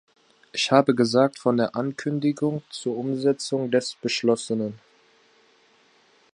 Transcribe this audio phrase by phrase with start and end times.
[0.51, 4.79] Ich habe gesagt, von der Ankündigung zur Umsetzung des Beschlossenen.